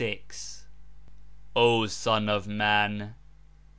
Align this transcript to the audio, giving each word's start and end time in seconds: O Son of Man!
O 1.55 1.85
Son 1.85 2.27
of 2.27 2.47
Man! 2.47 3.13